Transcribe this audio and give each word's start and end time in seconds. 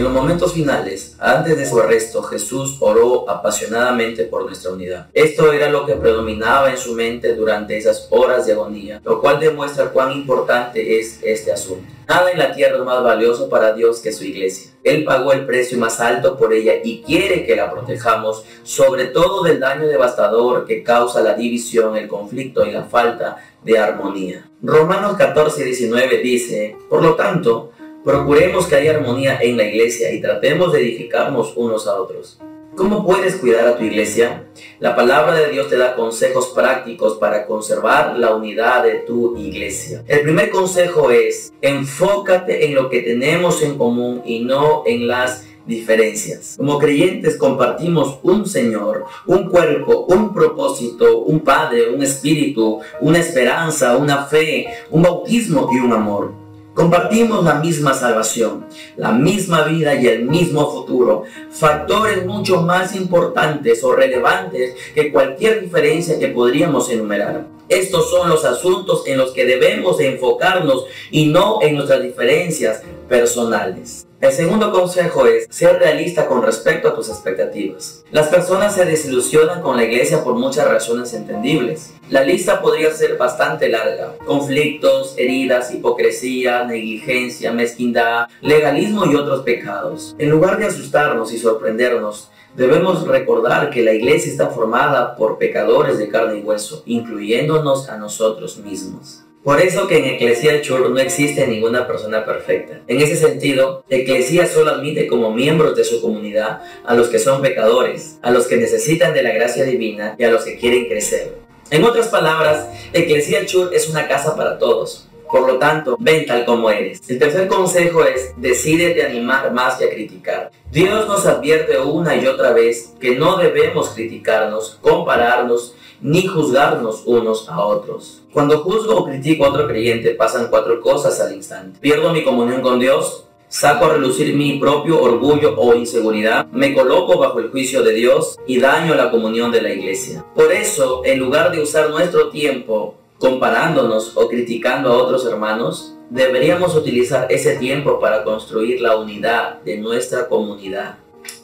momentos 0.00 0.54
finales, 0.54 1.16
antes 1.18 1.56
de 1.56 1.66
su 1.66 1.78
arresto, 1.78 2.22
Jesús 2.22 2.76
oró 2.80 3.28
apasionadamente 3.28 4.24
por 4.24 4.46
nuestra 4.46 4.72
unidad. 4.72 5.08
Esto 5.12 5.52
era 5.52 5.68
lo 5.68 5.84
que 5.84 5.94
predominaba 5.94 6.70
en 6.70 6.78
su 6.78 6.94
mente 6.94 7.34
durante 7.34 7.76
esas 7.76 8.06
horas 8.10 8.46
de 8.46 8.52
agonía, 8.52 9.00
lo 9.04 9.20
cual 9.20 9.38
demuestra 9.38 9.90
cuán 9.90 10.12
importante 10.12 10.98
es 10.98 11.18
este 11.22 11.52
asunto. 11.52 11.84
Nada 12.08 12.30
en 12.30 12.38
la 12.38 12.52
tierra 12.52 12.76
es 12.76 12.84
más 12.84 13.02
valioso 13.02 13.48
para 13.48 13.72
Dios 13.74 14.00
que 14.00 14.12
su 14.12 14.24
iglesia. 14.24 14.72
Él 14.82 15.04
pagó 15.04 15.32
el 15.32 15.46
precio 15.46 15.78
más 15.78 16.00
alto 16.00 16.36
por 16.36 16.52
ella 16.52 16.74
y 16.82 17.02
quiere 17.02 17.44
que 17.44 17.56
la 17.56 17.70
protejamos, 17.70 18.44
sobre 18.64 19.06
todo 19.06 19.42
del 19.42 19.60
daño 19.60 19.86
devastador 19.86 20.66
que 20.66 20.82
causa 20.82 21.20
la 21.20 21.34
división, 21.34 21.96
el 21.96 22.08
conflicto 22.08 22.64
y 22.64 22.72
la 22.72 22.84
falta 22.84 23.36
de 23.62 23.78
armonía. 23.78 24.48
Romanos 24.62 25.16
14, 25.16 25.64
19 25.64 26.18
dice, 26.18 26.76
por 26.88 27.02
lo 27.02 27.14
tanto, 27.14 27.72
procuremos 28.04 28.66
que 28.66 28.76
haya 28.76 28.92
armonía 28.92 29.38
en 29.40 29.56
la 29.56 29.64
iglesia 29.64 30.12
y 30.12 30.20
tratemos 30.20 30.72
de 30.72 30.80
edificarnos 30.80 31.52
unos 31.56 31.86
a 31.86 32.00
otros. 32.00 32.38
¿Cómo 32.74 33.04
puedes 33.04 33.36
cuidar 33.36 33.68
a 33.68 33.76
tu 33.76 33.84
iglesia? 33.84 34.46
La 34.80 34.96
palabra 34.96 35.34
de 35.34 35.50
Dios 35.50 35.68
te 35.68 35.76
da 35.76 35.94
consejos 35.94 36.52
prácticos 36.54 37.18
para 37.18 37.46
conservar 37.46 38.18
la 38.18 38.34
unidad 38.34 38.84
de 38.84 38.94
tu 39.00 39.36
iglesia. 39.36 40.02
El 40.08 40.22
primer 40.22 40.48
consejo 40.48 41.10
es, 41.10 41.52
enfócate 41.60 42.64
en 42.64 42.74
lo 42.74 42.88
que 42.88 43.02
tenemos 43.02 43.62
en 43.62 43.76
común 43.76 44.22
y 44.24 44.40
no 44.40 44.84
en 44.86 45.06
las 45.06 45.44
diferencias. 45.66 46.54
Como 46.56 46.78
creyentes 46.78 47.36
compartimos 47.36 48.18
un 48.22 48.46
Señor, 48.46 49.04
un 49.26 49.50
cuerpo, 49.50 50.06
un 50.08 50.32
propósito, 50.32 51.18
un 51.18 51.40
Padre, 51.40 51.90
un 51.90 52.02
Espíritu, 52.02 52.80
una 53.02 53.18
esperanza, 53.18 53.98
una 53.98 54.24
fe, 54.24 54.66
un 54.90 55.02
bautismo 55.02 55.68
y 55.72 55.78
un 55.78 55.92
amor. 55.92 56.41
Compartimos 56.74 57.44
la 57.44 57.56
misma 57.56 57.92
salvación, 57.92 58.64
la 58.96 59.12
misma 59.12 59.64
vida 59.64 59.94
y 59.94 60.06
el 60.06 60.24
mismo 60.24 60.72
futuro, 60.72 61.24
factores 61.50 62.24
mucho 62.24 62.62
más 62.62 62.94
importantes 62.94 63.84
o 63.84 63.94
relevantes 63.94 64.74
que 64.94 65.12
cualquier 65.12 65.60
diferencia 65.60 66.18
que 66.18 66.28
podríamos 66.28 66.88
enumerar. 66.88 67.46
Estos 67.68 68.10
son 68.10 68.30
los 68.30 68.46
asuntos 68.46 69.06
en 69.06 69.18
los 69.18 69.32
que 69.32 69.44
debemos 69.44 70.00
enfocarnos 70.00 70.86
y 71.10 71.26
no 71.26 71.60
en 71.60 71.74
nuestras 71.76 72.02
diferencias 72.02 72.82
personales. 73.06 74.06
El 74.22 74.30
segundo 74.30 74.70
consejo 74.70 75.26
es 75.26 75.48
ser 75.50 75.80
realista 75.80 76.28
con 76.28 76.44
respecto 76.44 76.86
a 76.86 76.94
tus 76.94 77.08
expectativas. 77.08 78.04
Las 78.12 78.28
personas 78.28 78.72
se 78.72 78.84
desilusionan 78.84 79.62
con 79.62 79.76
la 79.76 79.82
iglesia 79.82 80.22
por 80.22 80.36
muchas 80.36 80.68
razones 80.68 81.12
entendibles. 81.12 81.94
La 82.08 82.22
lista 82.22 82.62
podría 82.62 82.92
ser 82.92 83.16
bastante 83.16 83.68
larga. 83.68 84.14
Conflictos, 84.24 85.16
heridas, 85.18 85.74
hipocresía, 85.74 86.62
negligencia, 86.62 87.50
mezquindad, 87.50 88.28
legalismo 88.42 89.06
y 89.06 89.16
otros 89.16 89.42
pecados. 89.42 90.14
En 90.20 90.30
lugar 90.30 90.56
de 90.56 90.66
asustarnos 90.66 91.32
y 91.32 91.38
sorprendernos, 91.38 92.30
Debemos 92.54 93.06
recordar 93.08 93.70
que 93.70 93.82
la 93.82 93.94
iglesia 93.94 94.30
está 94.30 94.48
formada 94.48 95.16
por 95.16 95.38
pecadores 95.38 95.96
de 95.96 96.10
carne 96.10 96.40
y 96.40 96.42
hueso, 96.42 96.82
incluyéndonos 96.84 97.88
a 97.88 97.96
nosotros 97.96 98.58
mismos. 98.58 99.24
Por 99.42 99.60
eso 99.60 99.88
que 99.88 99.98
en 99.98 100.04
Eclesia 100.04 100.62
Church 100.62 100.88
no 100.88 101.00
existe 101.00 101.48
ninguna 101.48 101.88
persona 101.88 102.24
perfecta. 102.24 102.80
En 102.86 103.00
ese 103.00 103.16
sentido, 103.16 103.84
Eclesia 103.90 104.46
solo 104.46 104.70
admite 104.70 105.08
como 105.08 105.32
miembros 105.32 105.74
de 105.74 105.82
su 105.82 106.00
comunidad 106.00 106.62
a 106.84 106.94
los 106.94 107.08
que 107.08 107.18
son 107.18 107.42
pecadores, 107.42 108.20
a 108.22 108.30
los 108.30 108.46
que 108.46 108.56
necesitan 108.56 109.12
de 109.12 109.24
la 109.24 109.32
gracia 109.32 109.64
divina 109.64 110.14
y 110.16 110.22
a 110.22 110.30
los 110.30 110.44
que 110.44 110.56
quieren 110.58 110.86
crecer. 110.86 111.38
En 111.70 111.82
otras 111.82 112.06
palabras, 112.06 112.68
Eclesia 112.92 113.44
Church 113.44 113.72
es 113.72 113.88
una 113.88 114.06
casa 114.06 114.36
para 114.36 114.58
todos. 114.58 115.08
Por 115.28 115.50
lo 115.50 115.58
tanto, 115.58 115.96
ven 115.98 116.24
tal 116.24 116.44
como 116.44 116.70
eres. 116.70 117.00
El 117.08 117.18
tercer 117.18 117.48
consejo 117.48 118.04
es, 118.04 118.34
decídete 118.36 119.02
a 119.02 119.06
animar 119.06 119.52
más 119.52 119.74
que 119.76 119.86
a 119.86 119.90
criticar. 119.90 120.52
Dios 120.70 121.08
nos 121.08 121.26
advierte 121.26 121.80
una 121.80 122.14
y 122.14 122.26
otra 122.26 122.52
vez 122.52 122.92
que 123.00 123.16
no 123.16 123.38
debemos 123.38 123.88
criticarnos, 123.88 124.78
compararnos, 124.82 125.74
ni 126.02 126.26
juzgarnos 126.26 127.02
unos 127.06 127.48
a 127.48 127.64
otros. 127.64 128.22
Cuando 128.32 128.58
juzgo 128.58 128.96
o 128.96 129.04
critico 129.04 129.44
a 129.44 129.50
otro 129.50 129.66
creyente 129.66 130.14
pasan 130.14 130.48
cuatro 130.50 130.80
cosas 130.80 131.20
al 131.20 131.34
instante. 131.34 131.78
Pierdo 131.80 132.12
mi 132.12 132.24
comunión 132.24 132.60
con 132.60 132.78
Dios, 132.80 133.24
saco 133.48 133.84
a 133.84 133.92
relucir 133.94 134.34
mi 134.34 134.58
propio 134.58 135.00
orgullo 135.00 135.54
o 135.56 135.74
inseguridad, 135.74 136.46
me 136.52 136.74
coloco 136.74 137.18
bajo 137.18 137.38
el 137.38 137.50
juicio 137.50 137.82
de 137.82 137.92
Dios 137.92 138.36
y 138.46 138.58
daño 138.58 138.94
la 138.94 139.10
comunión 139.10 139.52
de 139.52 139.62
la 139.62 139.72
iglesia. 139.72 140.24
Por 140.34 140.52
eso, 140.52 141.02
en 141.04 141.18
lugar 141.18 141.52
de 141.52 141.62
usar 141.62 141.90
nuestro 141.90 142.30
tiempo 142.30 142.96
comparándonos 143.18 144.16
o 144.16 144.28
criticando 144.28 144.90
a 144.90 144.96
otros 144.96 145.24
hermanos, 145.26 145.94
deberíamos 146.10 146.74
utilizar 146.74 147.26
ese 147.30 147.56
tiempo 147.56 148.00
para 148.00 148.24
construir 148.24 148.80
la 148.80 148.96
unidad 148.96 149.60
de 149.62 149.78
nuestra 149.78 150.28
comunidad. 150.28 150.96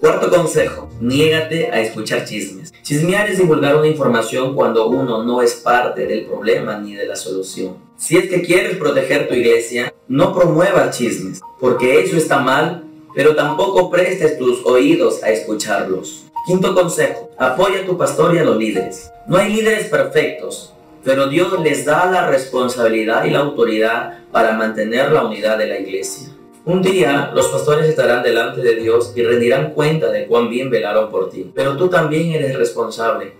Cuarto 0.00 0.30
consejo, 0.30 0.88
niégate 1.00 1.70
a 1.70 1.80
escuchar 1.80 2.24
chismes. 2.24 2.72
Chismear 2.82 3.28
es 3.30 3.38
divulgar 3.38 3.76
una 3.76 3.86
información 3.86 4.54
cuando 4.54 4.88
uno 4.88 5.22
no 5.22 5.42
es 5.42 5.54
parte 5.54 6.06
del 6.06 6.26
problema 6.26 6.78
ni 6.78 6.94
de 6.94 7.06
la 7.06 7.16
solución. 7.16 7.76
Si 7.96 8.16
es 8.16 8.28
que 8.28 8.42
quieres 8.42 8.76
proteger 8.76 9.26
tu 9.26 9.34
iglesia, 9.34 9.92
no 10.06 10.34
promuevas 10.34 10.96
chismes, 10.96 11.40
porque 11.58 12.00
eso 12.00 12.16
está 12.16 12.38
mal, 12.38 12.84
pero 13.14 13.34
tampoco 13.34 13.90
prestes 13.90 14.38
tus 14.38 14.64
oídos 14.66 15.22
a 15.22 15.30
escucharlos. 15.30 16.26
Quinto 16.46 16.74
consejo, 16.74 17.30
apoya 17.38 17.80
a 17.80 17.86
tu 17.86 17.96
pastor 17.96 18.34
y 18.34 18.38
a 18.38 18.44
los 18.44 18.56
líderes. 18.56 19.10
No 19.26 19.38
hay 19.38 19.52
líderes 19.52 19.88
perfectos, 19.88 20.74
pero 21.02 21.28
Dios 21.28 21.58
les 21.60 21.84
da 21.84 22.10
la 22.10 22.28
responsabilidad 22.28 23.24
y 23.24 23.30
la 23.30 23.40
autoridad 23.40 24.18
para 24.30 24.52
mantener 24.52 25.10
la 25.10 25.24
unidad 25.24 25.56
de 25.56 25.66
la 25.66 25.78
iglesia. 25.78 26.28
Un 26.66 26.82
día 26.82 27.30
los 27.32 27.46
pastores 27.46 27.88
estarán 27.88 28.24
delante 28.24 28.60
de 28.60 28.74
Dios 28.74 29.12
y 29.14 29.22
rendirán 29.22 29.72
cuenta 29.72 30.10
de 30.10 30.26
cuán 30.26 30.50
bien 30.50 30.68
velaron 30.68 31.12
por 31.12 31.30
ti. 31.30 31.48
Pero 31.54 31.76
tú 31.76 31.88
también 31.88 32.32
eres 32.32 32.58
responsable. 32.58 33.34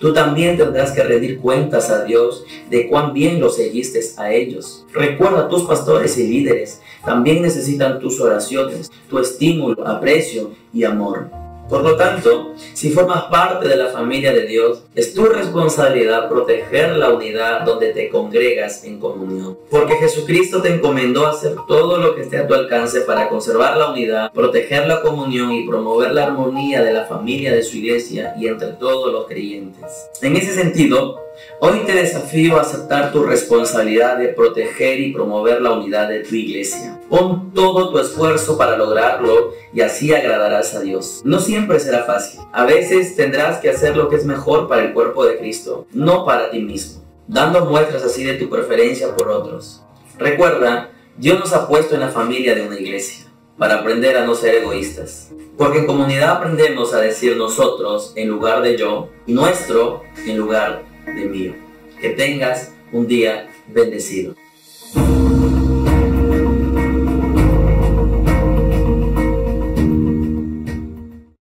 Tú 0.00 0.12
también 0.12 0.56
tendrás 0.58 0.90
que 0.90 1.04
rendir 1.04 1.38
cuentas 1.38 1.88
a 1.90 2.02
Dios 2.02 2.44
de 2.70 2.88
cuán 2.88 3.12
bien 3.12 3.38
los 3.40 3.54
seguiste 3.54 4.00
a 4.16 4.32
ellos. 4.32 4.84
Recuerda, 4.92 5.48
tus 5.48 5.62
pastores 5.62 6.18
y 6.18 6.26
líderes 6.26 6.80
también 7.04 7.42
necesitan 7.42 8.00
tus 8.00 8.20
oraciones, 8.20 8.90
tu 9.08 9.20
estímulo, 9.20 9.86
aprecio 9.86 10.50
y 10.72 10.82
amor. 10.82 11.43
Por 11.68 11.82
lo 11.82 11.96
tanto, 11.96 12.54
si 12.74 12.90
formas 12.90 13.24
parte 13.24 13.66
de 13.66 13.76
la 13.76 13.88
familia 13.88 14.32
de 14.32 14.46
Dios, 14.46 14.82
es 14.94 15.14
tu 15.14 15.24
responsabilidad 15.24 16.28
proteger 16.28 16.96
la 16.96 17.10
unidad 17.10 17.62
donde 17.62 17.92
te 17.92 18.10
congregas 18.10 18.84
en 18.84 19.00
comunión. 19.00 19.58
Porque 19.70 19.94
Jesucristo 19.94 20.60
te 20.60 20.74
encomendó 20.74 21.26
hacer 21.26 21.54
todo 21.66 21.98
lo 21.98 22.14
que 22.14 22.22
esté 22.22 22.36
a 22.36 22.46
tu 22.46 22.54
alcance 22.54 23.00
para 23.00 23.28
conservar 23.28 23.78
la 23.78 23.90
unidad, 23.90 24.30
proteger 24.32 24.86
la 24.86 25.00
comunión 25.00 25.52
y 25.52 25.66
promover 25.66 26.12
la 26.12 26.24
armonía 26.24 26.82
de 26.82 26.92
la 26.92 27.06
familia 27.06 27.52
de 27.52 27.62
su 27.62 27.78
iglesia 27.78 28.34
y 28.38 28.46
entre 28.46 28.72
todos 28.72 29.10
los 29.10 29.26
creyentes. 29.26 30.10
En 30.20 30.36
ese 30.36 30.52
sentido, 30.52 31.23
Hoy 31.60 31.80
te 31.86 31.92
desafío 31.92 32.58
a 32.58 32.62
aceptar 32.62 33.12
tu 33.12 33.22
responsabilidad 33.22 34.18
de 34.18 34.28
proteger 34.28 35.00
y 35.00 35.12
promover 35.12 35.62
la 35.62 35.72
unidad 35.72 36.08
de 36.08 36.20
tu 36.20 36.34
iglesia. 36.34 37.00
Pon 37.08 37.52
todo 37.54 37.90
tu 37.90 37.98
esfuerzo 37.98 38.58
para 38.58 38.76
lograrlo 38.76 39.52
y 39.72 39.80
así 39.80 40.12
agradarás 40.12 40.74
a 40.74 40.80
Dios. 40.80 41.22
No 41.24 41.40
siempre 41.40 41.80
será 41.80 42.04
fácil. 42.04 42.40
A 42.52 42.64
veces 42.64 43.16
tendrás 43.16 43.58
que 43.58 43.70
hacer 43.70 43.96
lo 43.96 44.08
que 44.08 44.16
es 44.16 44.24
mejor 44.24 44.68
para 44.68 44.82
el 44.82 44.92
cuerpo 44.92 45.24
de 45.24 45.38
Cristo, 45.38 45.86
no 45.92 46.24
para 46.24 46.50
ti 46.50 46.60
mismo, 46.60 47.02
dando 47.28 47.64
muestras 47.64 48.02
así 48.02 48.24
de 48.24 48.34
tu 48.34 48.50
preferencia 48.50 49.14
por 49.14 49.28
otros. 49.28 49.82
Recuerda, 50.18 50.90
Dios 51.16 51.38
nos 51.38 51.52
ha 51.52 51.68
puesto 51.68 51.94
en 51.94 52.00
la 52.00 52.08
familia 52.08 52.54
de 52.54 52.66
una 52.66 52.78
iglesia 52.78 53.26
para 53.56 53.76
aprender 53.76 54.16
a 54.16 54.26
no 54.26 54.34
ser 54.34 54.56
egoístas. 54.56 55.30
Porque 55.56 55.78
en 55.78 55.86
comunidad 55.86 56.30
aprendemos 56.30 56.92
a 56.92 57.00
decir 57.00 57.36
nosotros 57.36 58.12
en 58.16 58.28
lugar 58.28 58.62
de 58.62 58.76
yo 58.76 59.08
nuestro 59.26 60.02
en 60.26 60.36
lugar 60.36 60.93
de 61.06 61.24
mío. 61.26 61.54
Que 62.00 62.10
tengas 62.10 62.72
un 62.92 63.06
día 63.06 63.48
bendecido. 63.68 64.36